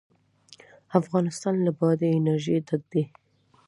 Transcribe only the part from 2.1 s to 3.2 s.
انرژي ډک دی.